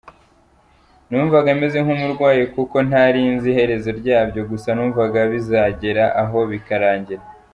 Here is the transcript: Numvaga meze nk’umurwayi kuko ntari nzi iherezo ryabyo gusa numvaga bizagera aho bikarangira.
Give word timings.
Numvaga 1.09 1.49
meze 1.61 1.77
nk’umurwayi 1.83 2.43
kuko 2.55 2.75
ntari 2.87 3.21
nzi 3.35 3.47
iherezo 3.51 3.89
ryabyo 3.99 4.41
gusa 4.49 4.69
numvaga 4.73 5.19
bizagera 5.31 6.03
aho 6.23 6.39
bikarangira. 6.51 7.23